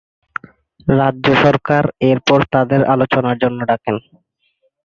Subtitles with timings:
[0.93, 3.95] রাজ্য সরকার এরপর তাদের আলোচনার জন্য ডাকেন।